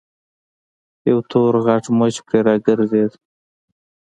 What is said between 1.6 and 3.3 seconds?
غټ مچ پرې راګرځېد.